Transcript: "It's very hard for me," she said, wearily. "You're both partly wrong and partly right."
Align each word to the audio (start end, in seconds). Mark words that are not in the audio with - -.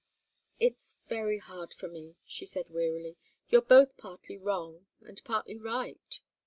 "It's 0.59 0.95
very 1.09 1.37
hard 1.37 1.75
for 1.75 1.87
me," 1.87 2.15
she 2.25 2.43
said, 2.47 2.71
wearily. 2.71 3.17
"You're 3.49 3.61
both 3.61 3.97
partly 3.97 4.39
wrong 4.39 4.87
and 5.01 5.23
partly 5.23 5.59
right." 5.59 6.19